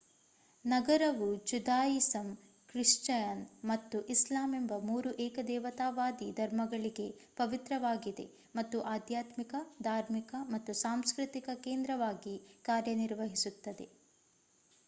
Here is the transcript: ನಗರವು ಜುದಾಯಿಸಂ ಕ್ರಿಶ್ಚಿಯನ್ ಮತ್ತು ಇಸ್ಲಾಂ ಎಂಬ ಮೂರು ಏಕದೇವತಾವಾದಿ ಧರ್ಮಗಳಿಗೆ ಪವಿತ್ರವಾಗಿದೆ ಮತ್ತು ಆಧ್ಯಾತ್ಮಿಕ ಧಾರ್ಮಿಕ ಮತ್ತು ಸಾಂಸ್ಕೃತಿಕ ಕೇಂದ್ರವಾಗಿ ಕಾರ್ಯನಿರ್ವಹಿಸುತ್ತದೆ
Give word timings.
ನಗರವು 0.65 1.27
ಜುದಾಯಿಸಂ 1.49 2.29
ಕ್ರಿಶ್ಚಿಯನ್ 2.69 3.41
ಮತ್ತು 3.63 3.97
ಇಸ್ಲಾಂ 4.13 4.51
ಎಂಬ 4.55 4.79
ಮೂರು 4.87 5.09
ಏಕದೇವತಾವಾದಿ 5.25 6.29
ಧರ್ಮಗಳಿಗೆ 6.39 7.07
ಪವಿತ್ರವಾಗಿದೆ 7.37 8.25
ಮತ್ತು 8.55 8.79
ಆಧ್ಯಾತ್ಮಿಕ 8.95 9.53
ಧಾರ್ಮಿಕ 9.83 10.33
ಮತ್ತು 10.51 10.73
ಸಾಂಸ್ಕೃತಿಕ 10.81 11.49
ಕೇಂದ್ರವಾಗಿ 11.63 12.35
ಕಾರ್ಯನಿರ್ವಹಿಸುತ್ತದೆ 12.65 13.87